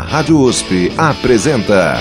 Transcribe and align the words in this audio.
Rádio 0.00 0.40
USP 0.40 0.92
apresenta. 0.96 1.98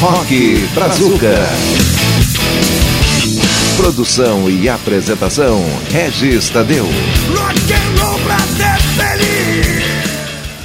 Rock 0.00 0.56
Brazuca. 0.74 1.34
Produção 3.76 4.48
e 4.48 4.68
apresentação: 4.68 5.60
Regis 5.90 6.50
Tadeu. 6.50 6.86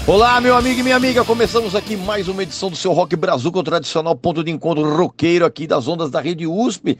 Olá, 0.07 0.39
meu 0.39 0.55
amigo 0.55 0.79
e 0.79 0.83
minha 0.83 0.95
amiga, 0.95 1.25
começamos 1.25 1.75
aqui 1.75 1.95
mais 1.95 2.27
uma 2.27 2.43
edição 2.43 2.69
do 2.69 2.75
seu 2.75 2.93
Rock 2.93 3.15
Brazuca, 3.15 3.59
o 3.59 3.63
tradicional 3.63 4.15
ponto 4.15 4.43
de 4.43 4.51
encontro 4.51 4.95
roqueiro 4.95 5.45
aqui 5.45 5.65
das 5.65 5.87
ondas 5.87 6.11
da 6.11 6.21
Rede 6.21 6.45
USP. 6.45 6.97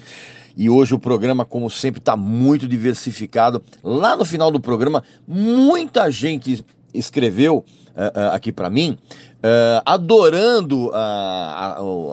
E 0.57 0.69
hoje 0.69 0.95
o 0.95 0.99
programa, 0.99 1.43
como 1.43 1.69
sempre, 1.69 1.99
está 1.99 2.15
muito 2.15 2.65
diversificado. 2.65 3.61
Lá 3.83 4.15
no 4.15 4.23
final 4.23 4.49
do 4.49 4.59
programa, 4.59 5.03
muita 5.27 6.09
gente 6.09 6.63
escreveu 6.98 7.58
uh, 7.95 8.31
aqui 8.31 8.52
para 8.52 8.70
mim, 8.70 8.98
uh, 9.38 9.81
adorando 9.86 10.91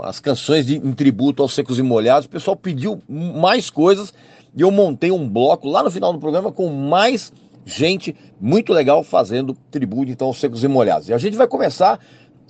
as 0.03 0.21
canções 0.21 0.67
de, 0.67 0.77
em 0.77 0.93
tributo 0.93 1.43
aos 1.43 1.55
Secos 1.55 1.79
e 1.79 1.83
Molhados. 1.83 2.27
O 2.27 2.31
pessoal 2.31 2.57
pediu 2.57 3.03
mais 3.09 3.71
coisas 3.71 4.13
e 4.55 4.61
eu 4.61 4.71
montei 4.71 5.11
um 5.11 5.29
bloco 5.29 5.69
lá 5.69 5.83
no 5.83 5.91
final 5.91 6.13
do 6.13 6.19
programa 6.19 6.53
com 6.53 6.69
mais 6.69 7.33
gente 7.65 8.15
muito 8.41 8.73
legal 8.73 9.05
fazendo 9.05 9.57
tributo 9.71 10.11
então 10.11 10.29
aos 10.29 10.39
Secos 10.39 10.65
e 10.65 10.69
Molhados. 10.69 11.09
E 11.09 11.15
a 11.15 11.19
gente 11.19 11.37
vai 11.37 11.47
começar 11.47 11.99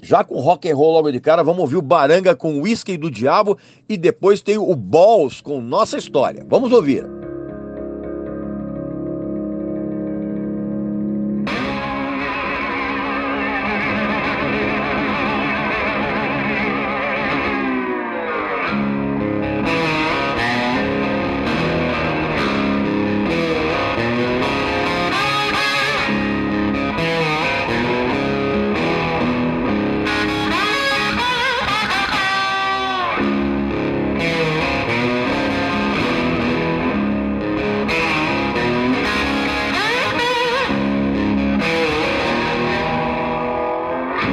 já 0.02 0.24
com 0.24 0.40
rock 0.40 0.68
and 0.68 0.74
roll 0.74 0.92
logo 0.92 1.12
de 1.12 1.20
cara, 1.20 1.44
vamos 1.44 1.60
ouvir 1.60 1.76
o 1.76 1.82
Baranga 1.82 2.34
com 2.34 2.60
Whisky 2.60 2.96
do 2.96 3.10
Diabo 3.10 3.56
e 3.88 3.96
depois 3.96 4.42
tem 4.42 4.58
o 4.58 4.74
Balls 4.74 5.40
com 5.40 5.60
Nossa 5.60 5.96
História. 5.96 6.44
Vamos 6.48 6.72
ouvir. 6.72 7.21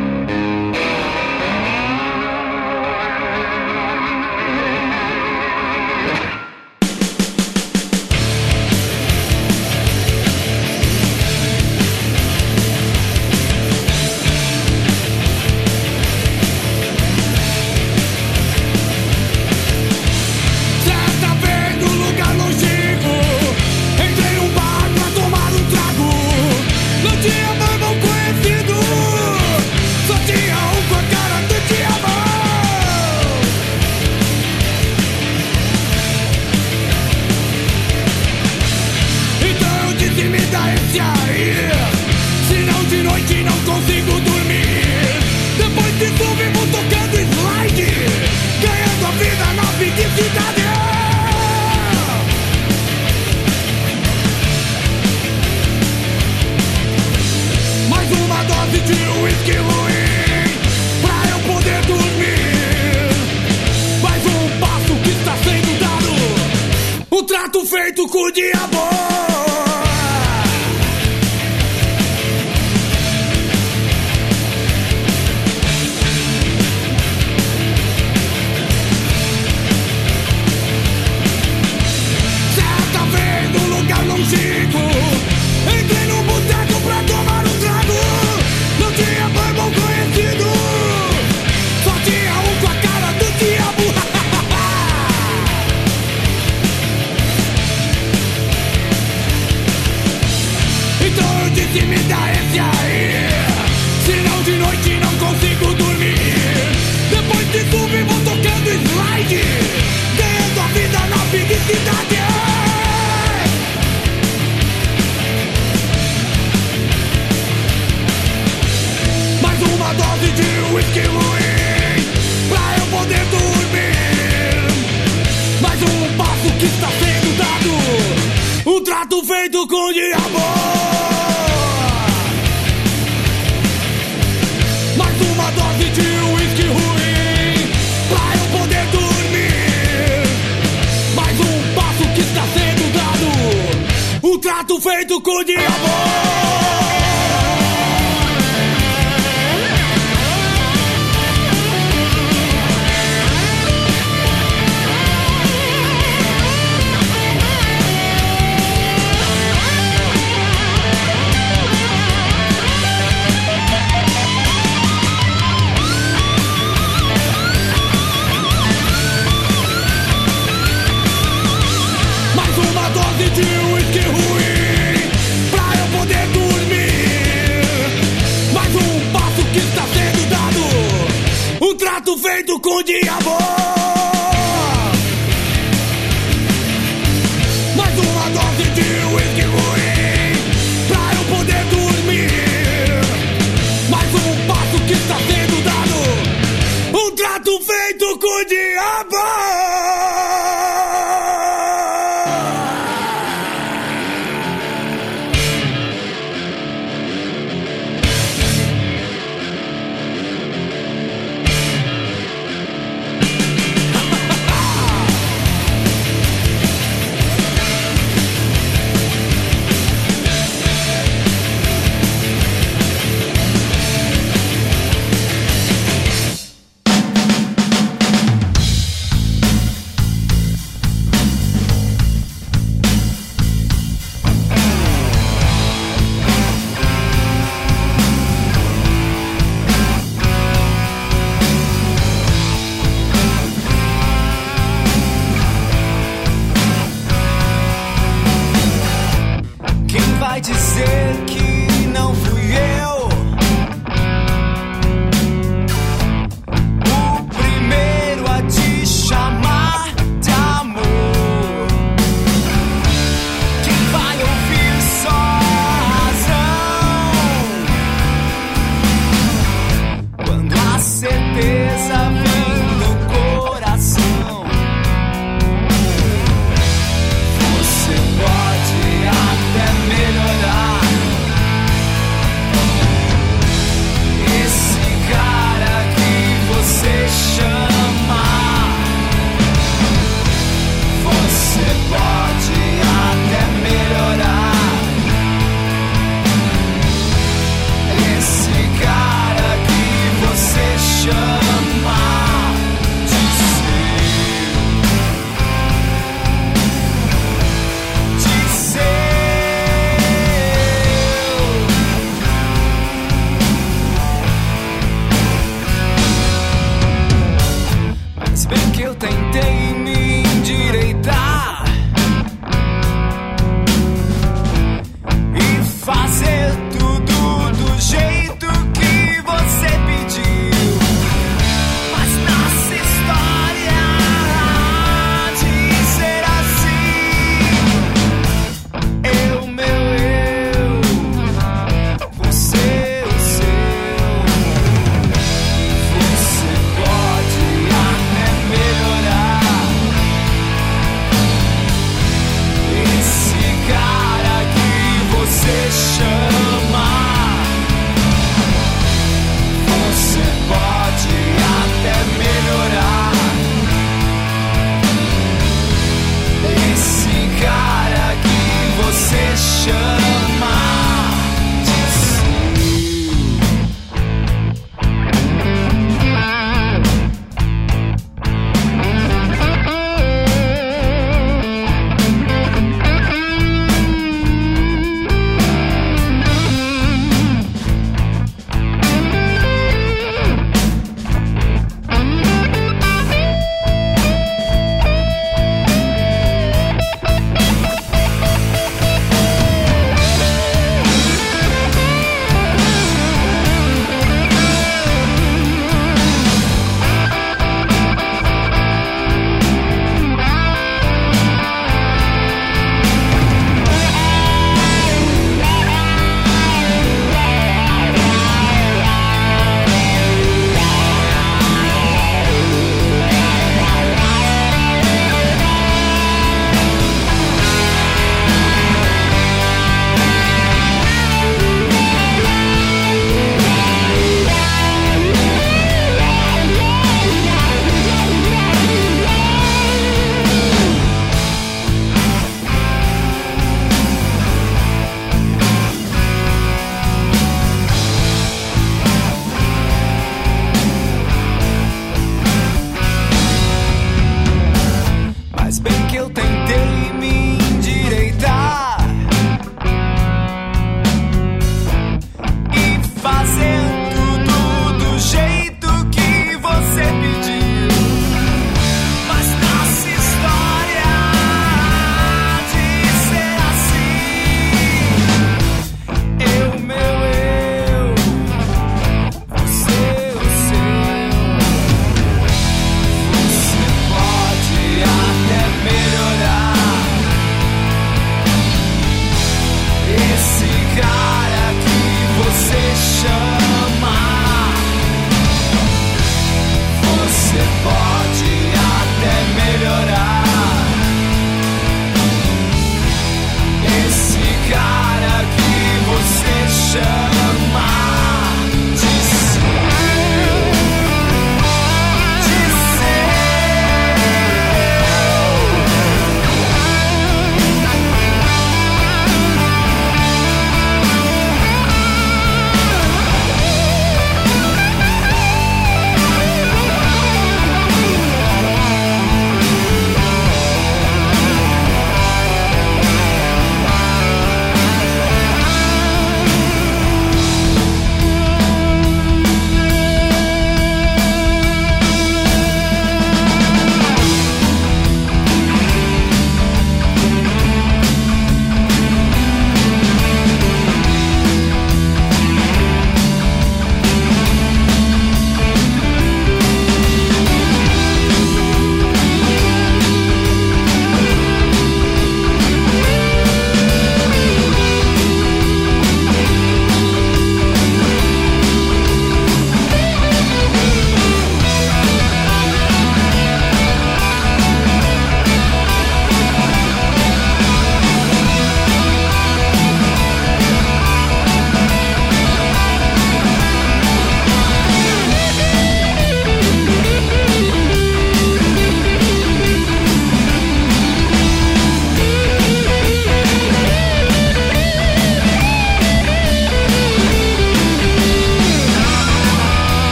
De 0.00 0.49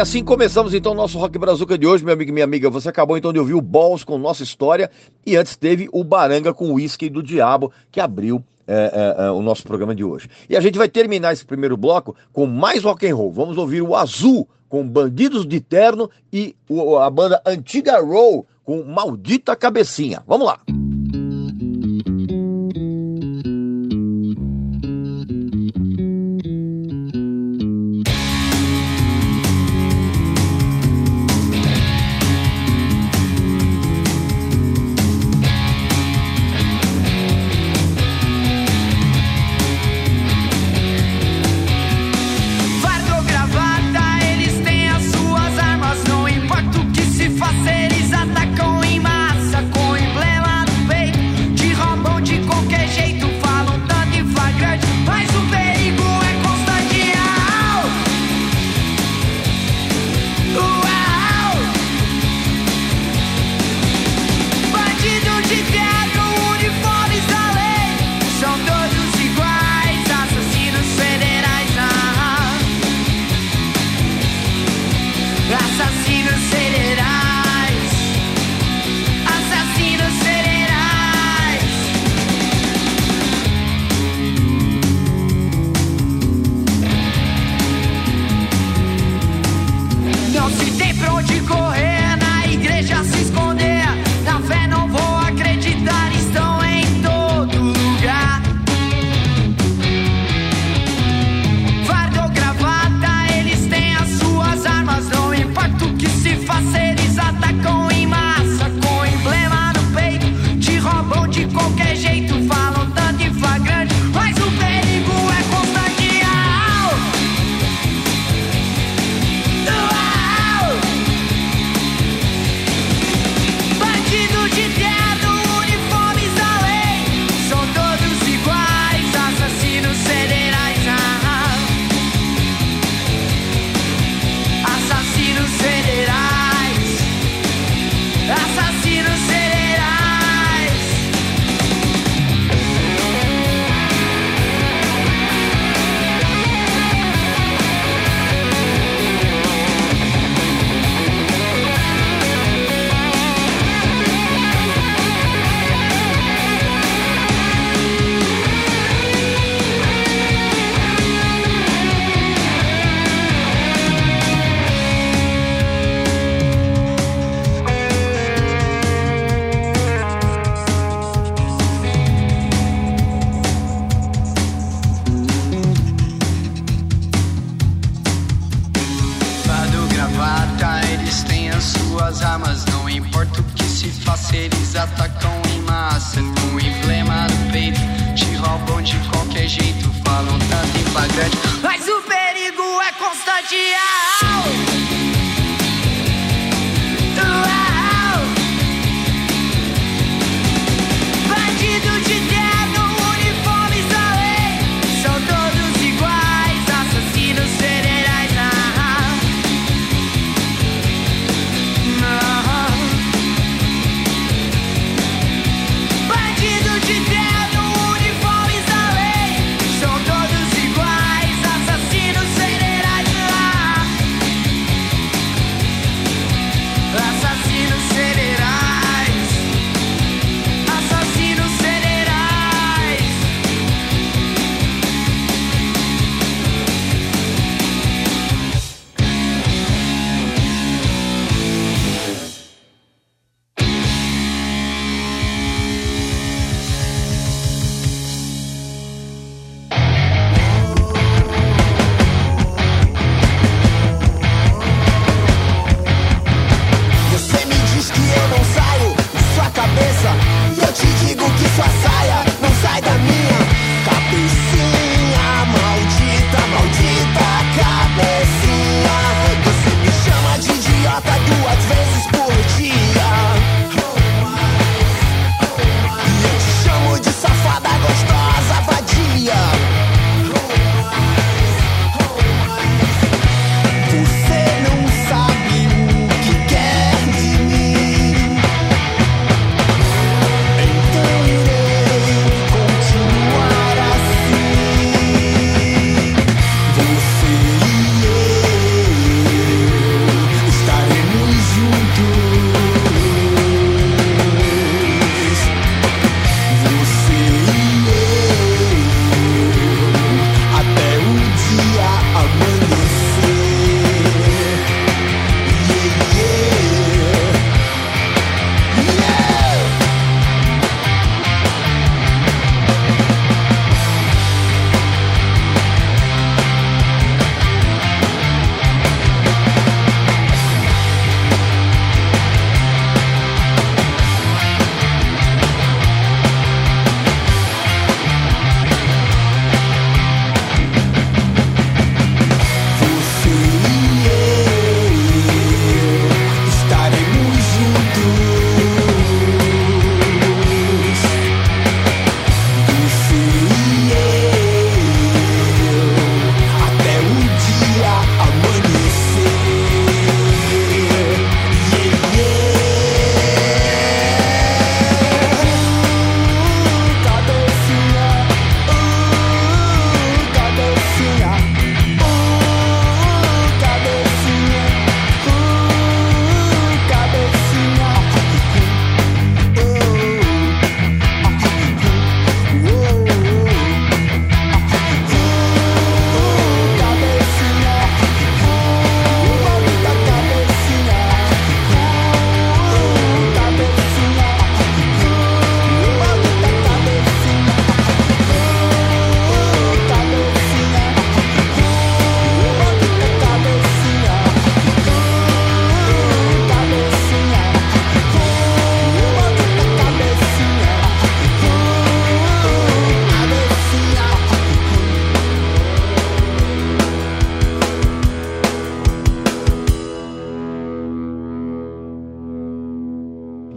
E 0.00 0.02
assim 0.02 0.24
começamos 0.24 0.72
então 0.72 0.92
o 0.92 0.94
nosso 0.94 1.18
Rock 1.18 1.38
Brazuca 1.38 1.76
de 1.76 1.86
hoje, 1.86 2.02
meu 2.02 2.14
amigo 2.14 2.30
e 2.30 2.32
minha 2.32 2.44
amiga. 2.46 2.70
Você 2.70 2.88
acabou 2.88 3.18
então 3.18 3.34
de 3.34 3.38
ouvir 3.38 3.52
o 3.52 3.60
Balls 3.60 4.02
com 4.02 4.16
Nossa 4.16 4.42
História 4.42 4.90
e 5.26 5.36
antes 5.36 5.56
teve 5.56 5.90
o 5.92 6.02
Baranga 6.02 6.54
com 6.54 6.72
Whisky 6.72 7.10
do 7.10 7.22
Diabo, 7.22 7.70
que 7.92 8.00
abriu 8.00 8.42
é, 8.66 9.16
é, 9.18 9.26
é, 9.26 9.30
o 9.30 9.42
nosso 9.42 9.62
programa 9.62 9.94
de 9.94 10.02
hoje. 10.02 10.30
E 10.48 10.56
a 10.56 10.60
gente 10.62 10.78
vai 10.78 10.88
terminar 10.88 11.34
esse 11.34 11.44
primeiro 11.44 11.76
bloco 11.76 12.16
com 12.32 12.46
mais 12.46 12.82
rock 12.82 13.06
and 13.06 13.14
roll. 13.14 13.30
Vamos 13.30 13.58
ouvir 13.58 13.82
o 13.82 13.94
Azul 13.94 14.48
com 14.70 14.88
Bandidos 14.88 15.46
de 15.46 15.60
Terno 15.60 16.08
e 16.32 16.56
o, 16.66 16.96
a 16.96 17.10
banda 17.10 17.42
Antiga 17.44 18.00
Roll 18.00 18.46
com 18.64 18.82
Maldita 18.82 19.54
Cabecinha. 19.54 20.22
Vamos 20.26 20.46
lá! 20.46 20.60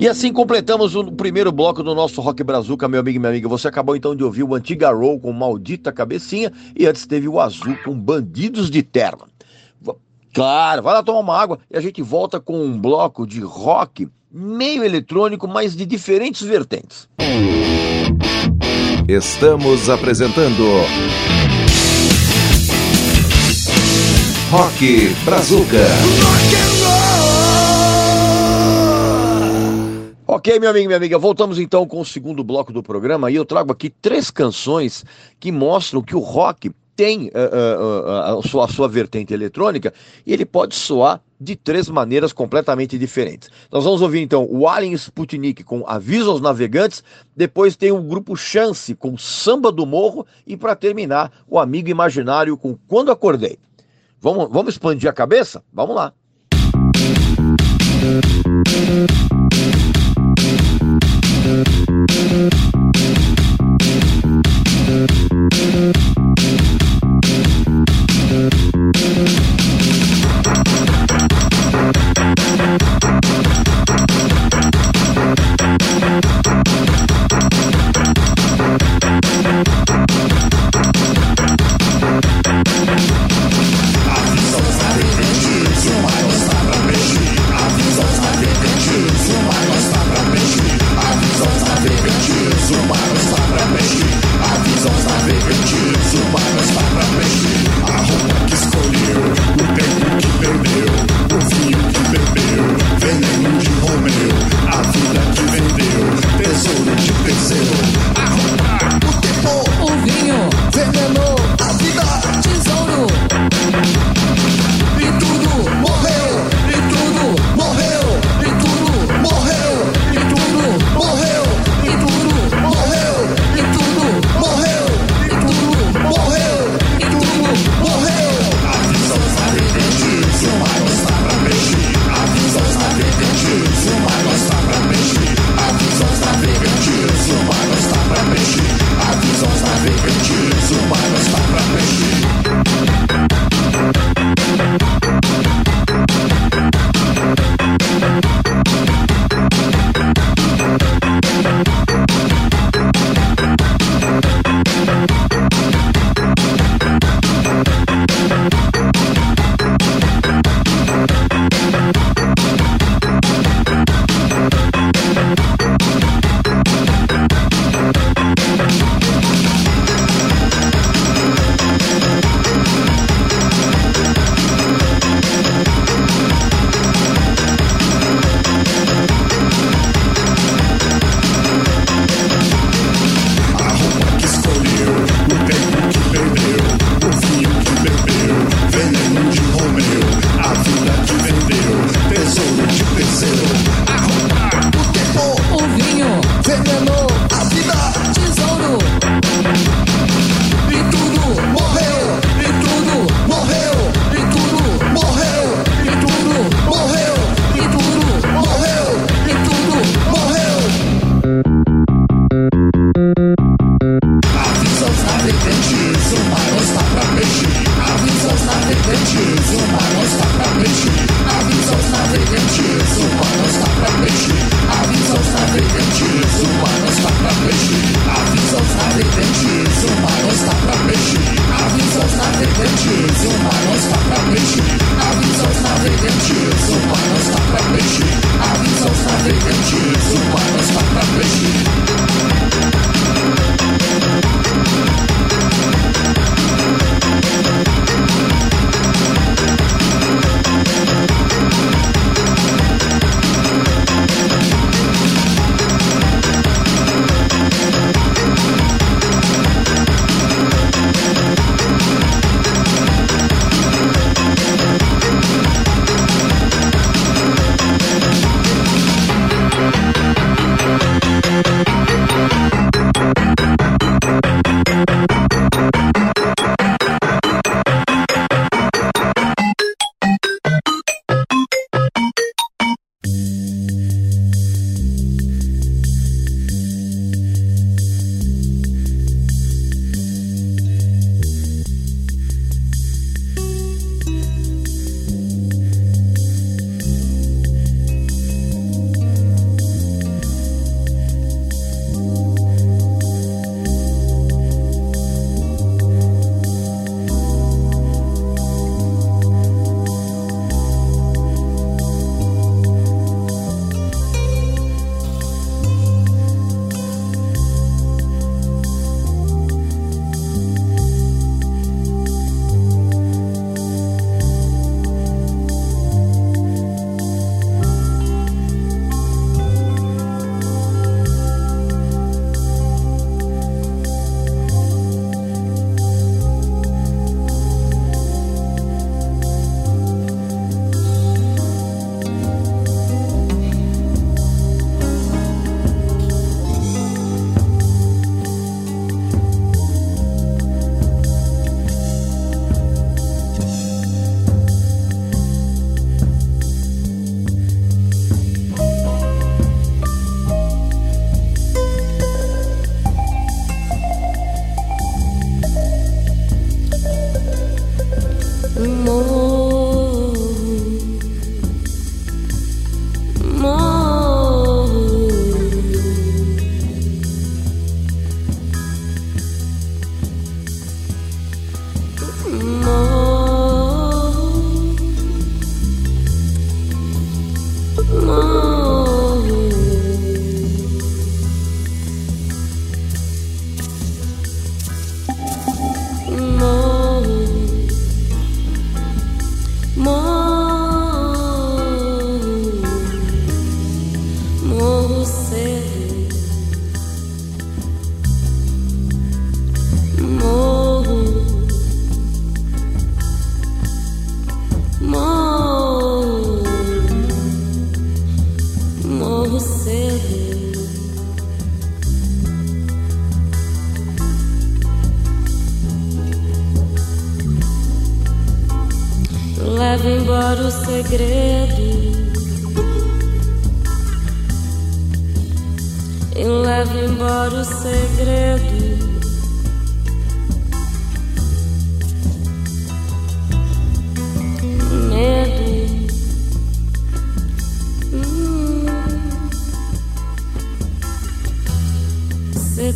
E 0.04 0.08
assim 0.10 0.34
completamos 0.34 0.98
o 0.98 1.13
primeiro 1.13 1.50
bloco 1.50 1.82
do 1.82 1.96
nosso 1.96 2.20
Rock 2.20 2.44
Brazuca, 2.44 2.89
meu 2.89 3.00
amigo 3.00 3.16
e 3.16 3.20
minha 3.20 3.30
amiga. 3.30 3.48
Você 3.48 3.70
acabou 3.70 3.96
então 3.96 4.13
de 4.13 4.22
ouvir 4.22 4.44
o 4.44 4.54
Antiga 4.54 4.92
Roll 4.92 5.18
com 5.18 5.32
Maldita 5.32 5.94
Cabecinha 5.94 6.52
e 6.78 6.86
antes 6.86 7.08
teve 7.08 7.30
o 7.30 7.39
Azul 7.39 7.78
com 7.86 7.98
Bandidos 7.98 8.70
de 8.70 8.84
Terra. 8.84 9.20
Claro, 10.34 10.84
vai 10.84 10.96
lá 10.96 11.02
tomar 11.02 11.20
uma 11.20 11.42
água 11.42 11.60
e 11.72 11.78
a 11.78 11.80
gente 11.80 12.02
volta 12.02 12.38
com 12.38 12.66
um 12.66 12.78
bloco 12.78 13.26
de 13.26 13.39
rock 13.39 14.10
meio 14.30 14.84
eletrônico, 14.84 15.48
mas 15.48 15.74
de 15.74 15.86
diferentes 15.86 16.42
vertentes. 16.42 17.08
Estamos 19.08 19.89
apresentando 19.89 20.63
Rock 24.52 25.16
Brazuca. 25.24 26.73
Ok, 30.34 30.60
meu 30.60 30.72
amigo 30.72 30.88
minha 30.88 30.98
amiga, 30.98 31.15
voltamos 31.19 31.60
então 31.60 31.86
com 31.86 32.02
o 32.02 32.06
segundo 32.06 32.43
bloco 32.43 32.74
do 32.74 32.82
programa 32.82 33.30
e 33.30 33.36
eu 33.36 33.46
trago 33.46 33.72
aqui 33.72 33.88
três 33.88 34.32
canções 34.32 35.06
que 35.39 35.52
mostram 35.52 36.02
que 36.02 36.15
o 36.15 36.19
rock 36.19 36.72
tem 36.96 37.28
uh, 37.28 37.30
uh, 37.30 38.36
uh, 38.36 38.39
a, 38.39 38.41
sua, 38.41 38.65
a 38.65 38.67
sua 38.67 38.88
vertente 38.88 39.32
eletrônica 39.32 39.93
e 40.26 40.34
ele 40.34 40.43
pode 40.43 40.74
soar 40.74 41.22
de 41.39 41.56
três 41.56 41.88
maneiras 41.88 42.34
completamente 42.34 42.98
diferentes. 42.98 43.52
Nós 43.72 43.84
vamos 43.84 44.02
ouvir 44.02 44.22
então 44.22 44.48
o 44.50 44.67
Alien 44.67 44.93
Sputnik 44.93 45.63
com 45.63 45.88
Aviso 45.88 46.32
aos 46.32 46.41
Navegantes, 46.41 47.04
depois 47.38 47.76
tem 47.76 47.91
o 47.91 48.02
grupo 48.02 48.36
Chance 48.36 48.96
com 48.96 49.15
Samba 49.15 49.72
do 49.72 49.86
Morro 49.86 50.26
e 50.48 50.58
para 50.58 50.76
terminar 50.76 51.32
o 51.48 51.60
Amigo 51.60 51.89
Imaginário 51.89 52.58
com 52.58 52.76
Quando 52.88 53.12
Acordei. 53.12 53.60
Vamos, 54.19 54.50
vamos 54.50 54.74
expandir 54.74 55.08
a 55.08 55.13
cabeça? 55.13 55.63
Vamos 55.72 55.96
lá. 55.96 56.12
Avisa 58.02 59.33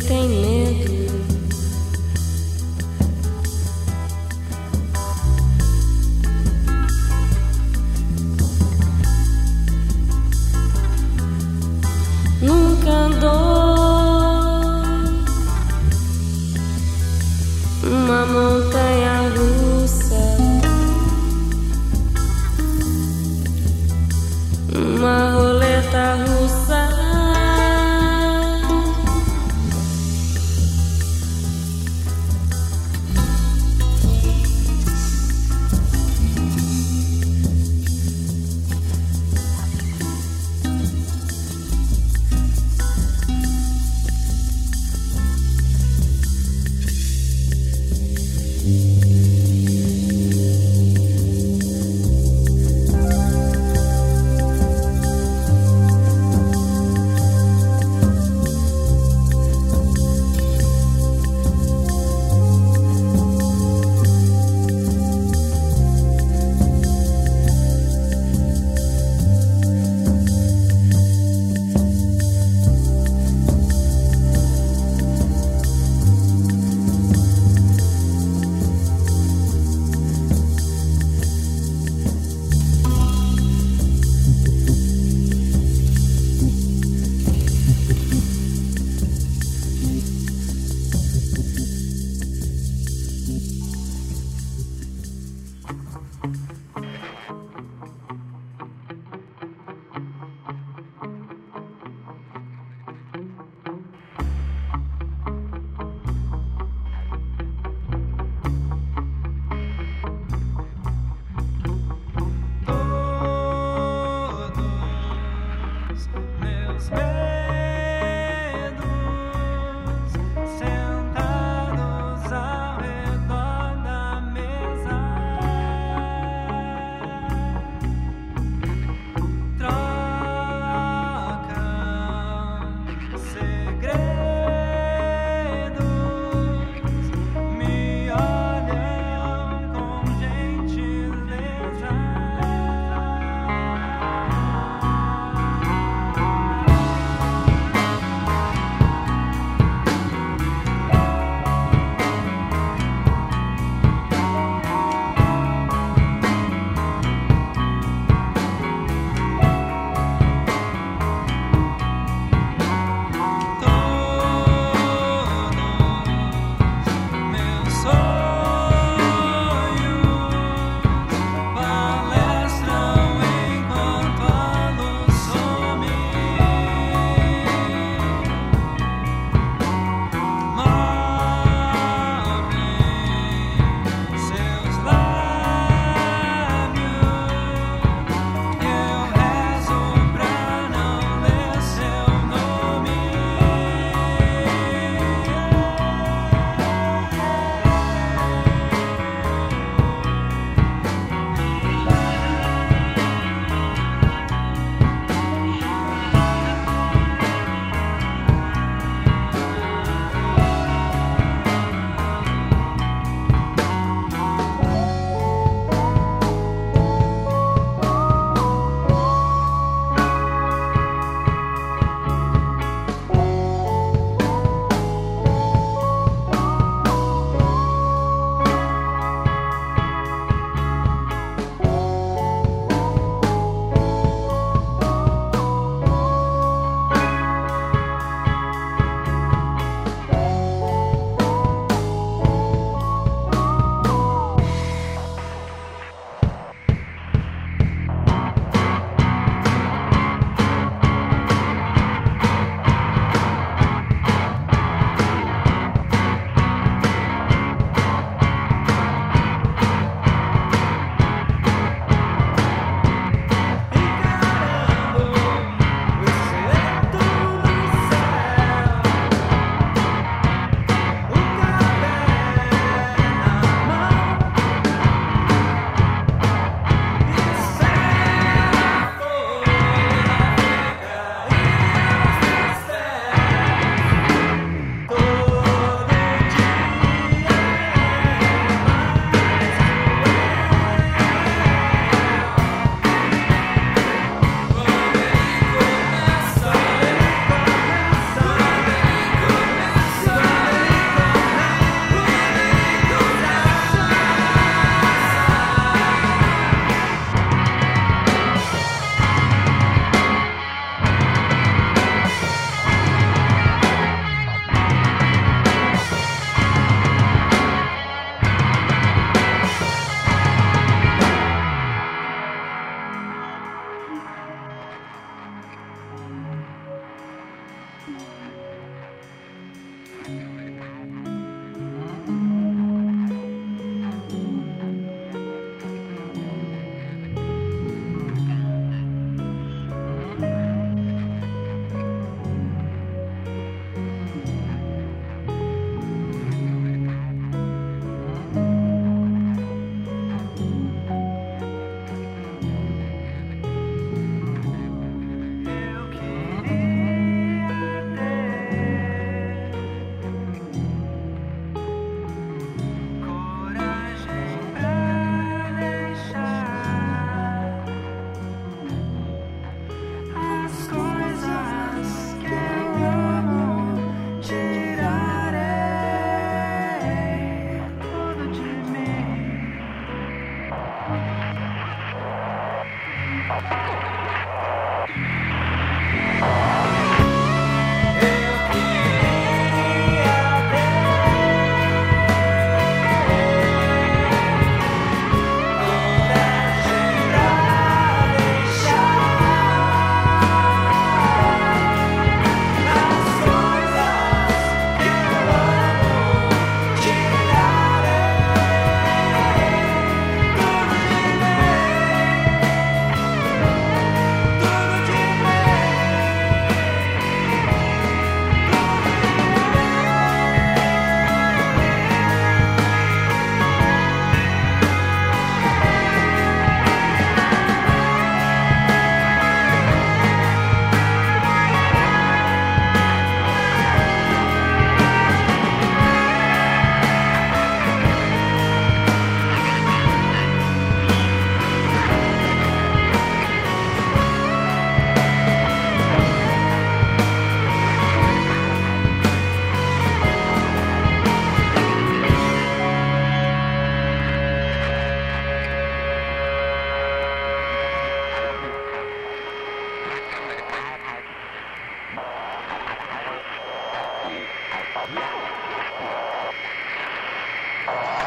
Você 0.00 0.57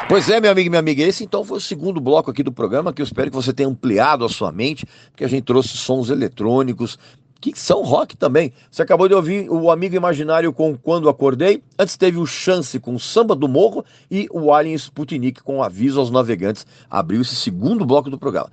Pois 0.07 0.29
é, 0.29 0.41
meu 0.41 0.51
amigo 0.51 0.67
e 0.67 0.69
minha 0.69 0.79
amiga, 0.79 1.03
esse 1.03 1.23
então 1.23 1.45
foi 1.45 1.57
o 1.57 1.61
segundo 1.61 2.01
bloco 2.01 2.29
aqui 2.29 2.43
do 2.43 2.51
programa, 2.51 2.91
que 2.91 3.01
eu 3.01 3.05
espero 3.05 3.29
que 3.29 3.35
você 3.35 3.53
tenha 3.53 3.69
ampliado 3.69 4.25
a 4.25 4.29
sua 4.29 4.51
mente, 4.51 4.85
porque 5.09 5.23
a 5.23 5.27
gente 5.27 5.43
trouxe 5.43 5.69
sons 5.69 6.09
eletrônicos, 6.09 6.99
que 7.41 7.53
são 7.55 7.81
rock 7.81 8.15
também. 8.15 8.53
Você 8.69 8.83
acabou 8.83 9.07
de 9.07 9.15
ouvir 9.15 9.49
o 9.49 9.71
Amigo 9.71 9.95
Imaginário 9.95 10.53
com 10.53 10.77
Quando 10.77 11.09
Acordei, 11.09 11.63
antes 11.77 11.97
teve 11.97 12.17
o 12.17 12.25
Chance 12.25 12.79
com 12.79 12.99
Samba 12.99 13.35
do 13.35 13.47
Morro 13.47 13.83
e 14.09 14.27
o 14.31 14.53
Alien 14.53 14.75
Sputnik 14.75 15.41
com 15.41 15.63
Aviso 15.63 15.99
aos 15.99 16.11
Navegantes, 16.11 16.67
abriu 16.89 17.21
esse 17.21 17.35
segundo 17.35 17.85
bloco 17.85 18.09
do 18.09 18.17
programa. 18.17 18.51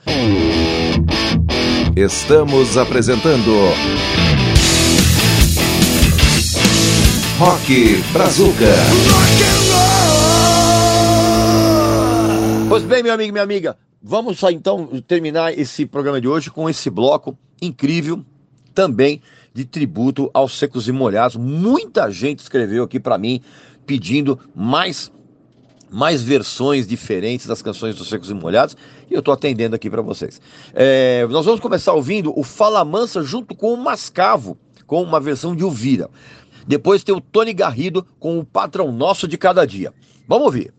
Estamos 1.95 2.79
apresentando 2.79 3.51
Rock 7.39 8.03
Brazuca. 8.13 8.75
Pois 12.69 12.83
bem, 12.83 13.03
meu 13.03 13.15
amigo 13.15 13.33
minha 13.33 13.43
amiga, 13.43 13.79
vamos 14.03 14.39
só 14.39 14.51
então 14.51 14.87
terminar 15.07 15.59
esse 15.59 15.87
programa 15.87 16.21
de 16.21 16.29
hoje 16.29 16.51
com 16.51 16.69
esse 16.69 16.91
bloco 16.91 17.37
incrível 17.63 18.23
também 18.75 19.23
de 19.55 19.65
tributo 19.65 20.31
aos 20.35 20.59
secos 20.59 20.87
e 20.87 20.93
molhados. 20.93 21.37
Muita 21.37 22.11
gente 22.11 22.41
escreveu 22.41 22.85
aqui 22.85 23.01
para 23.01 23.17
mim 23.17 23.41
pedindo 23.87 24.39
mais 24.55 25.11
mais 25.91 26.23
versões 26.23 26.87
diferentes 26.87 27.47
das 27.47 27.63
canções 27.63 27.97
dos 27.97 28.11
Secos 28.11 28.29
e 28.29 28.35
Molhados 28.35 28.77
e 29.11 29.15
eu 29.15 29.21
estou 29.21 29.33
atendendo 29.33 29.75
aqui 29.75 29.89
para 29.89 30.03
vocês. 30.03 30.39
É, 30.75 31.27
nós 31.31 31.47
vamos 31.47 31.61
começar 31.61 31.95
ouvindo 31.95 32.39
o 32.39 32.45
Fala 32.45 32.85
Mansa 32.85 33.23
junto 33.23 33.55
com 33.55 33.73
o 33.73 33.77
Mascavo, 33.79 34.59
com 34.87 35.03
uma 35.03 35.19
versão 35.19 35.57
de 35.57 35.65
Uvira. 35.65 36.11
Depois 36.67 37.03
tem 37.03 37.15
o 37.15 37.21
Tony 37.23 37.55
Garrido 37.55 38.07
com 38.19 38.39
o 38.39 38.45
Patrão 38.45 38.93
Nosso 38.93 39.27
de 39.27 39.39
Cada 39.39 39.67
Dia. 39.67 39.95
Vamos 40.29 40.45
ouvir. 40.45 40.78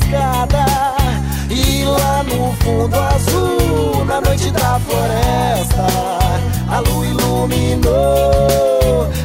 Escada 0.00 0.64
e 1.50 1.84
lá 1.84 2.22
no 2.24 2.52
fundo 2.62 2.94
azul, 2.98 4.04
na 4.04 4.20
noite 4.20 4.50
da 4.50 4.80
floresta, 4.80 5.86
a 6.68 6.80
lua 6.80 7.06
iluminou 7.06 8.76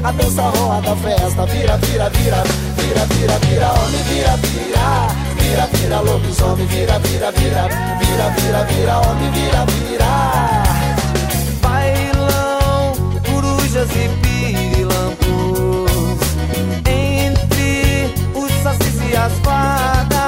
a 0.03 0.11
dança 0.11 0.41
roda 0.41 0.93
a 0.93 0.95
festa, 0.95 1.45
vira, 1.45 1.77
vira, 1.77 2.09
vira, 2.09 2.43
vira, 2.75 3.05
vira, 3.05 3.39
vira, 3.39 3.71
homem, 3.71 4.03
vira, 4.03 4.37
vira, 4.37 5.07
vira, 5.37 5.67
vira, 5.73 5.99
lobisomem, 5.99 6.65
vira, 6.65 6.99
vira, 6.99 7.31
vira, 7.31 7.67
vira, 7.99 8.29
vira, 8.31 8.63
vira, 8.65 8.97
homem, 8.99 9.31
vira, 9.31 9.65
vira. 9.65 10.63
Bailão, 11.61 12.93
corujas 13.31 13.89
e 13.91 14.09
pirilampos 14.21 15.21
Entre 16.87 18.13
os 18.33 18.51
sacis 18.63 19.01
e 19.07 19.15
as 19.15 19.33
fadas 19.43 20.11
E 20.17 20.20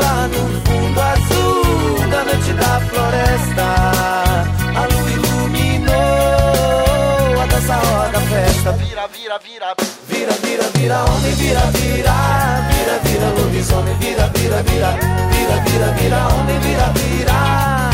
lá 0.00 0.28
no 0.28 0.42
fundo 0.66 1.00
azul 1.00 2.08
da 2.10 2.24
noite 2.24 2.52
da 2.54 2.80
floresta. 2.88 3.66
A 4.74 4.86
lua 4.92 5.10
iluminou 5.10 5.94
a 7.42 7.46
dança 7.46 7.74
roda 7.74 8.20
festa. 8.20 8.72
Vira, 8.72 9.06
vira, 9.08 9.38
vira, 9.38 9.74
vira, 10.08 10.32
vira, 10.42 10.64
vira, 10.74 11.04
homem, 11.04 11.34
vira, 11.34 11.60
vira. 11.72 12.14
Vira, 12.70 12.98
vira, 13.04 13.28
lobisomem, 13.38 13.96
vira, 13.98 14.26
vira, 14.34 14.62
vira. 14.62 14.90
Vira, 15.32 15.56
vira, 15.66 15.92
vira, 15.92 16.28
homem, 16.28 16.58
vira, 16.60 16.92
vira 16.94 17.89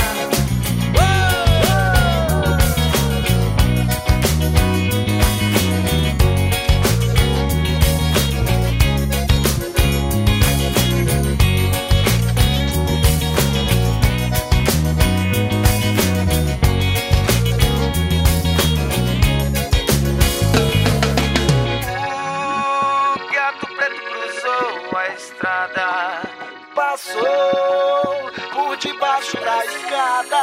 da 29.57 29.65
escada. 29.65 30.43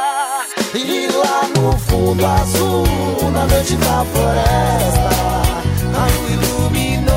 E 0.74 1.06
lá 1.12 1.42
no 1.54 1.78
fundo 1.78 2.26
azul, 2.26 3.30
na 3.30 3.46
noite 3.46 3.76
da 3.76 4.04
floresta, 4.04 5.10
a 5.94 6.06
lua 6.10 6.30
iluminou 6.30 7.14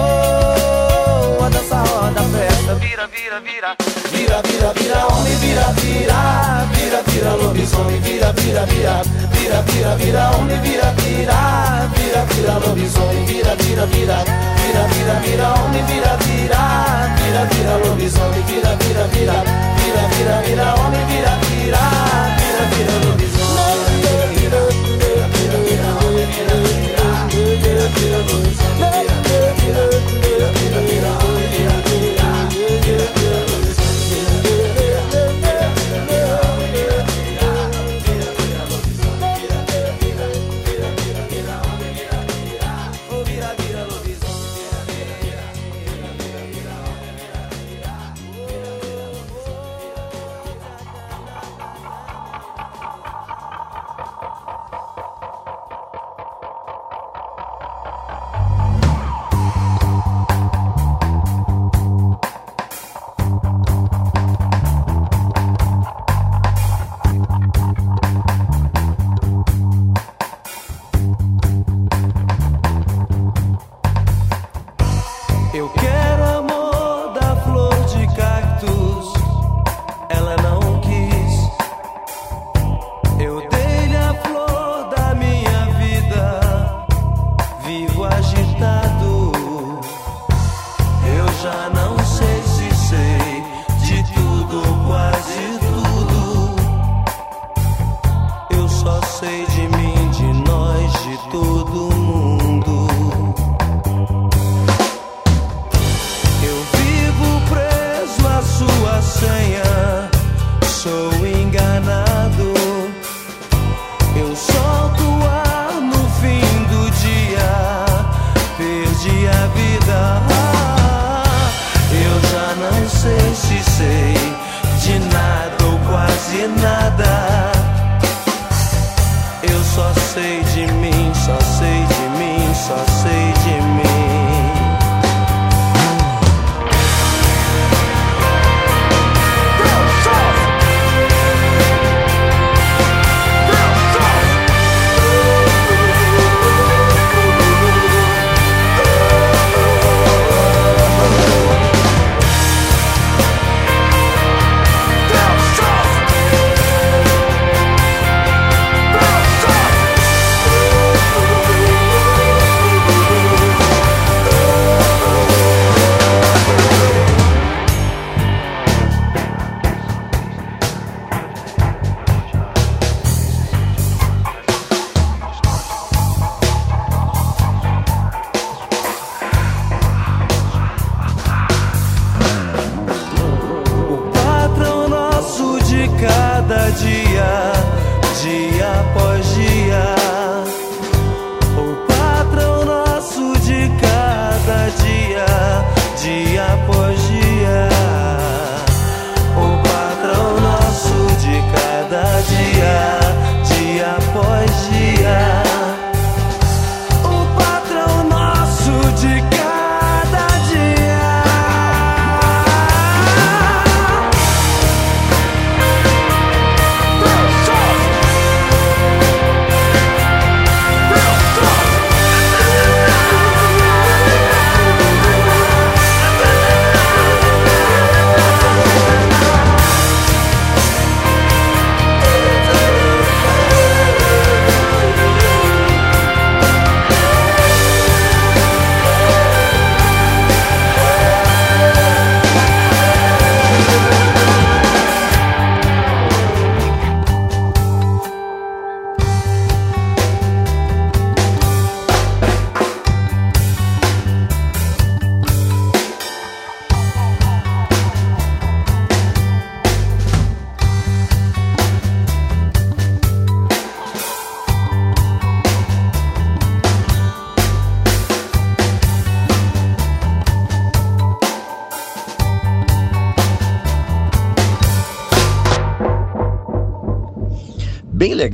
a 1.43 1.50
dança 1.50 1.78
roda 1.78 2.22
festa. 2.22 2.76
Vira, 2.76 3.08
vira, 3.08 3.39
vira, 3.41 3.76
vira, 4.12 4.41
vira, 4.43 4.74
vira, 4.74 5.08
homem, 5.08 5.36
vira, 5.38 5.74
vira, 5.74 6.68
vira, 6.74 7.02
vira, 7.08 7.32
lobisomem, 7.36 8.00
vira, 8.02 8.32
vira, 8.34 8.66
vira, 8.68 9.02
vira, 9.32 9.62
vira, 9.64 9.95
vira, 9.95 10.32
homem, 10.32 10.60
vira, 10.62 10.93
vira, 10.98 11.89
vira, 11.95 12.26
vira, 12.26 12.58
lobisomem, 12.60 13.26
vira, 13.26 13.56
vira, 13.56 13.86
vira, 13.88 14.24
vira, 14.24 14.84
vira, 14.88 15.14
vira, 15.24 15.48
homem, 15.56 15.84
vira, 15.86 16.18
vira, 16.18 16.62
vira, 17.18 17.45
vira, 17.45 17.78
lobisomem, 17.78 18.43
vira, 18.43 18.76
vira, 18.76 19.08
vira, 19.08 19.43
vira, 19.78 20.04
vira, 20.10 20.41
vira, 20.45 20.76
homem, 20.76 21.06
vira, 21.08 21.30
vira, 21.30 21.47
vira, 21.68 21.97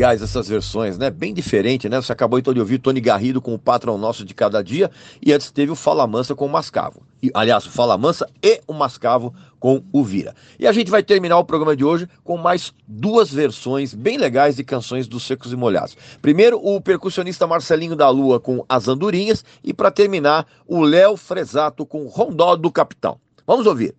legais 0.04 0.22
essas 0.22 0.50
versões, 0.50 0.98
né? 0.98 1.10
Bem 1.10 1.34
diferente, 1.34 1.88
né? 1.88 2.02
Você 2.02 2.12
acabou 2.12 2.38
então 2.38 2.54
de 2.54 2.60
ouvir 2.60 2.78
Tony 2.78 3.00
Garrido 3.00 3.42
com 3.42 3.54
o 3.54 3.60
Patrão 3.60 3.98
Nosso 3.98 4.26
de 4.26 4.34
Cada 4.34 4.62
Dia 4.62 4.92
e 5.26 5.32
antes 5.32 5.50
teve 5.50 5.72
o 5.72 5.76
Fala 5.76 6.06
Mansa 6.06 6.36
com 6.36 6.46
o 6.46 6.50
Mascavo. 6.50 7.02
E, 7.22 7.32
aliás, 7.34 7.66
o 7.66 7.72
Fala 7.72 7.98
Mansa 7.98 8.28
e 8.44 8.60
o 8.68 8.74
Mascavo 8.74 9.34
com 9.62 9.82
o 9.94 10.04
Vira. 10.04 10.36
E 10.60 10.68
a 10.68 10.74
gente 10.74 10.92
vai 10.92 11.02
terminar 11.02 11.38
o 11.38 11.46
programa 11.46 11.74
de 11.74 11.86
hoje 11.86 12.06
com 12.22 12.36
mais 12.36 12.74
duas 12.86 13.32
versões 13.32 13.94
bem 13.94 14.18
legais 14.18 14.58
de 14.58 14.64
canções 14.66 15.08
dos 15.08 15.24
Secos 15.24 15.54
e 15.54 15.56
Molhados. 15.56 15.96
Primeiro, 16.22 16.60
o 16.62 16.82
percussionista 16.82 17.48
Marcelinho 17.48 17.96
da 17.96 18.10
Lua 18.10 18.42
com 18.42 18.66
As 18.68 18.90
Andorinhas 18.90 19.46
e 19.64 19.74
para 19.74 19.90
terminar, 19.90 20.46
o 20.68 20.82
Léo 20.82 21.16
Fresato 21.16 21.86
com 21.86 22.08
Rondó 22.08 22.58
do 22.58 22.70
Capitão. 22.70 23.18
Vamos 23.48 23.66
ouvir. 23.66 23.96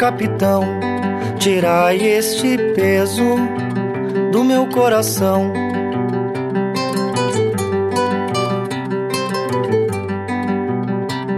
Capitão, 0.00 0.62
tirai 1.38 1.98
este 1.98 2.56
peso 2.74 3.36
do 4.32 4.42
meu 4.42 4.66
coração. 4.66 5.52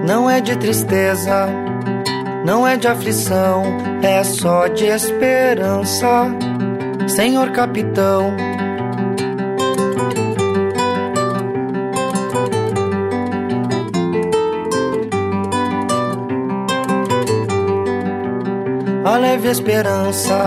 Não 0.07 0.31
é 0.31 0.41
de 0.41 0.57
tristeza, 0.59 1.49
não 2.47 2.65
é 2.65 2.77
de 2.77 2.87
aflição, 2.87 3.65
é 4.01 4.23
só 4.23 4.69
de 4.69 4.87
esperança. 4.87 6.27
Senhor 7.09 7.51
capitão, 7.51 8.37
leve 19.43 19.49
esperança, 19.49 20.47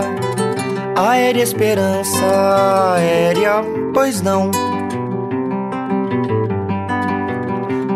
aérea 0.96 1.42
esperança, 1.42 2.94
aérea, 2.94 3.62
pois 3.92 4.22
não. 4.22 4.50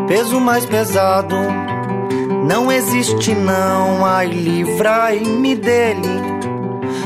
Peso 0.07 0.39
mais 0.41 0.67
pesado, 0.67 1.37
não 2.47 2.71
existe 2.71 3.35
não, 3.35 4.05
ai 4.05 4.27
livrai-me 4.27 5.55
dele, 5.57 6.21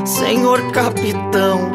Senhor 0.04 0.72
capitão. 0.72 1.70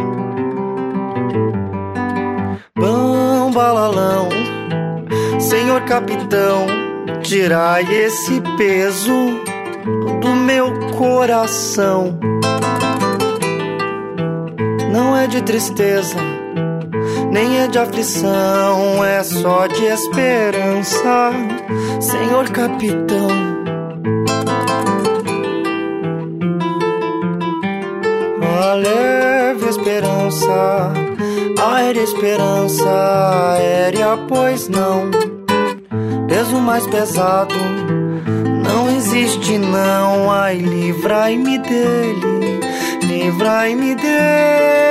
Bom 2.75 3.51
balalão, 3.51 4.27
Senhor 5.39 5.81
capitão, 5.85 6.67
tirai 7.21 7.83
esse 7.83 8.41
peso 8.57 9.48
coração. 10.99 12.19
Não 14.91 15.15
é 15.15 15.27
de 15.27 15.41
tristeza, 15.41 16.17
nem 17.31 17.59
é 17.61 17.67
de 17.67 17.79
aflição, 17.79 19.03
é 19.05 19.23
só 19.23 19.65
de 19.67 19.85
esperança, 19.85 21.31
Senhor 22.01 22.49
capitão. 22.49 23.29
A 28.61 28.73
leve 28.73 29.69
esperança, 29.69 30.91
aérea 31.71 32.01
esperança, 32.01 33.53
aérea, 33.53 34.17
pois 34.27 34.67
não. 34.67 35.09
Peso 36.27 36.57
mais 36.57 36.85
pesado 36.87 37.55
existe 39.11 39.57
não, 39.57 40.31
ai 40.31 40.57
livrai-me 40.57 41.57
dele, 41.57 42.59
livrai-me 43.01 43.95
dele. 43.95 44.88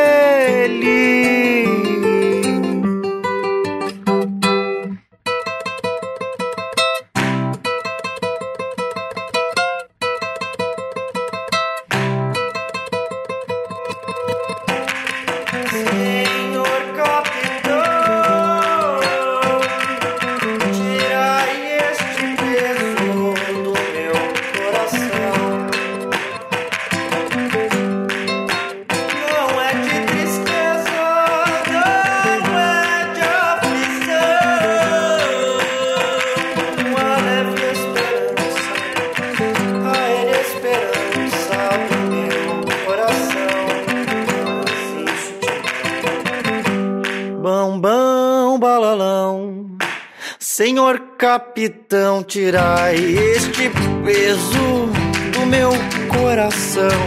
Tirai 52.29 52.95
este 53.35 53.71
peso 54.05 54.91
do 55.33 55.47
meu 55.47 55.71
coração. 56.09 57.01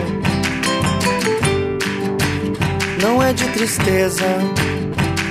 Não 3.00 3.22
é 3.22 3.32
de 3.32 3.46
tristeza, 3.50 4.26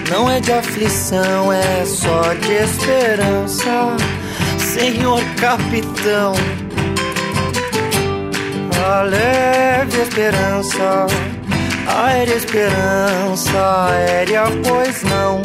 não 0.08 0.30
é 0.30 0.38
de 0.38 0.52
aflição, 0.52 1.52
é 1.52 1.84
só 1.84 2.32
de 2.34 2.52
esperança. 2.52 3.96
Senhor 4.58 5.20
capitão, 5.40 6.34
a 8.86 9.02
leve 9.02 10.02
esperança, 10.02 11.06
aérea 11.88 12.34
esperança, 12.34 13.88
aérea, 13.88 14.44
pois 14.62 15.02
não. 15.02 15.42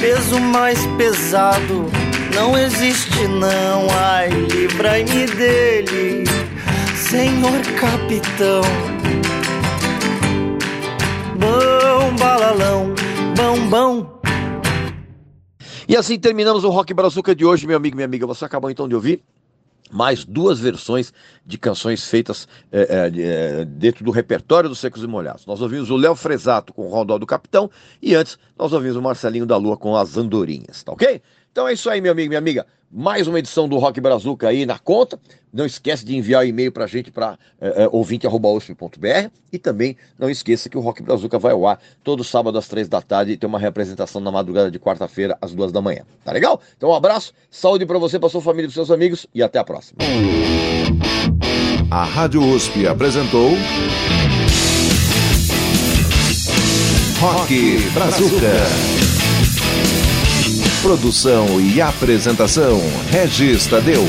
Peso 0.00 0.40
mais 0.40 0.84
pesado 0.98 2.01
não 2.34 2.56
existe, 2.58 3.26
não. 3.28 3.86
Ai, 3.90 4.28
livrai-me 4.30 5.26
dele, 5.26 6.24
Senhor 6.96 7.60
capitão. 7.80 8.62
Bom 11.38 12.16
balalão, 12.18 12.94
bom 13.36 13.68
bom. 13.68 14.22
E 15.88 15.96
assim 15.96 16.18
terminamos 16.18 16.64
o 16.64 16.70
Rock 16.70 16.94
Brazuca 16.94 17.34
de 17.34 17.44
hoje, 17.44 17.66
meu 17.66 17.76
amigo, 17.76 17.96
minha 17.96 18.06
amiga. 18.06 18.26
Você 18.26 18.44
acabou 18.44 18.70
então 18.70 18.88
de 18.88 18.94
ouvir 18.94 19.22
mais 19.90 20.24
duas 20.24 20.58
versões 20.58 21.12
de 21.44 21.58
canções 21.58 22.06
feitas 22.08 22.48
é, 22.70 22.86
é, 23.06 23.10
de- 23.10 23.64
dentro 23.66 24.02
do 24.02 24.10
repertório 24.10 24.70
dos 24.70 24.78
Secos 24.78 25.02
e 25.02 25.06
Molhados. 25.06 25.44
Nós 25.44 25.60
ouvimos 25.60 25.90
o 25.90 25.96
Léo 25.96 26.14
Fresato 26.14 26.72
com 26.72 26.86
o 26.86 26.88
Rondó 26.88 27.18
do 27.18 27.26
Capitão 27.26 27.70
e 28.00 28.14
antes 28.14 28.38
nós 28.58 28.72
ouvimos 28.72 28.96
o 28.96 29.02
Marcelinho 29.02 29.44
da 29.44 29.56
Lua 29.58 29.76
com 29.76 29.94
as 29.94 30.16
Andorinhas, 30.16 30.82
tá 30.82 30.92
ok? 30.92 31.20
Então 31.52 31.68
é 31.68 31.74
isso 31.74 31.90
aí, 31.90 32.00
meu 32.00 32.12
amigo, 32.12 32.30
minha 32.30 32.38
amiga. 32.38 32.66
Mais 32.90 33.26
uma 33.26 33.38
edição 33.38 33.68
do 33.68 33.76
Rock 33.78 34.00
Brazuca 34.00 34.48
aí 34.48 34.64
na 34.64 34.78
conta. 34.78 35.20
Não 35.52 35.66
esquece 35.66 36.02
de 36.02 36.16
enviar 36.16 36.46
e-mail 36.46 36.72
pra 36.72 36.86
gente 36.86 37.10
para 37.10 37.38
é, 37.60 37.84
é, 37.84 37.88
ouvinte.usp.br 37.92 39.30
e 39.52 39.58
também 39.58 39.96
não 40.18 40.30
esqueça 40.30 40.70
que 40.70 40.78
o 40.78 40.80
Rock 40.80 41.02
Brazuca 41.02 41.38
vai 41.38 41.52
ao 41.52 41.66
ar 41.66 41.78
todo 42.02 42.24
sábado 42.24 42.56
às 42.56 42.68
três 42.68 42.88
da 42.88 43.02
tarde 43.02 43.32
e 43.32 43.36
tem 43.36 43.46
uma 43.46 43.58
representação 43.58 44.18
na 44.20 44.30
madrugada 44.30 44.70
de 44.70 44.78
quarta-feira 44.78 45.36
às 45.42 45.54
duas 45.54 45.70
da 45.70 45.82
manhã. 45.82 46.04
Tá 46.24 46.32
legal? 46.32 46.60
Então 46.74 46.88
um 46.88 46.94
abraço, 46.94 47.34
saúde 47.50 47.84
pra 47.84 47.98
você, 47.98 48.18
pra 48.18 48.30
sua 48.30 48.40
família 48.40 48.64
e 48.64 48.68
pros 48.68 48.74
seus 48.74 48.90
amigos 48.90 49.26
e 49.34 49.42
até 49.42 49.58
a 49.58 49.64
próxima. 49.64 49.98
A 51.90 52.04
Rádio 52.04 52.42
USP 52.42 52.86
apresentou. 52.86 53.50
Rock 57.20 57.78
Brazuca. 57.92 59.01
Produção 60.82 61.60
e 61.60 61.80
apresentação: 61.80 62.82
Regis 63.08 63.66
Tadeu. 63.66 64.02